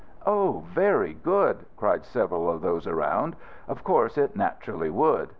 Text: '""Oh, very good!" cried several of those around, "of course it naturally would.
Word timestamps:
'""Oh, 0.25 0.63
very 0.73 1.13
good!" 1.13 1.67
cried 1.77 2.05
several 2.05 2.49
of 2.49 2.61
those 2.61 2.87
around, 2.87 3.35
"of 3.67 3.83
course 3.83 4.17
it 4.17 4.35
naturally 4.35 4.89
would. 4.89 5.29